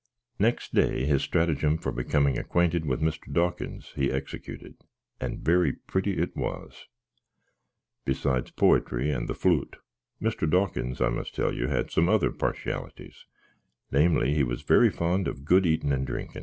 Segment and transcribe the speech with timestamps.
[0.39, 3.31] Next day, his strattygam for becoming acquainted with Mr.
[3.31, 4.77] Dawkins he exicuted,
[5.19, 6.87] and very pritty it was.
[8.03, 9.75] Besides potry and the floot,
[10.19, 10.49] Mr.
[10.49, 13.25] Dawkins, I must tell you, had some other parsballities
[13.91, 16.39] wiz., he was very fond of good eatin and drinkin.